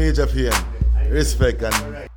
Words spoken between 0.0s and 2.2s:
Major pain. Respect and.